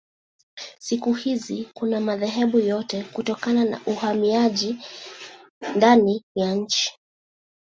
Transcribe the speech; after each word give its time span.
Siku 0.79 1.13
hizi 1.13 1.69
kuna 1.73 1.99
madhehebu 1.99 2.59
yote 2.59 3.03
kutokana 3.03 3.65
na 3.65 3.81
uhamiaji 3.85 4.75
ndani 5.75 6.23
ya 6.35 6.53
nchi. 6.55 6.97